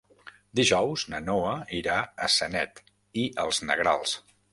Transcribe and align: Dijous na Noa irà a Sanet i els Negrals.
Dijous 0.59 1.03
na 1.13 1.19
Noa 1.25 1.51
irà 1.79 1.97
a 2.27 2.29
Sanet 2.37 2.81
i 3.25 3.27
els 3.45 3.61
Negrals. 3.71 4.15